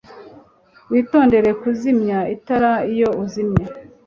[0.91, 3.65] Witondere kuzimya itara iyo uzimye